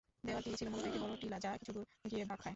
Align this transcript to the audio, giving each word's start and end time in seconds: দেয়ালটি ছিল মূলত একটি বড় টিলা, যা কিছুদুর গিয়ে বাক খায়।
দেয়ালটি 0.23 0.49
ছিল 0.59 0.67
মূলত 0.69 0.85
একটি 0.85 0.99
বড় 0.99 1.13
টিলা, 1.21 1.37
যা 1.39 1.51
কিছুদুর 1.57 1.85
গিয়ে 2.11 2.23
বাক 2.25 2.37
খায়। 2.37 2.49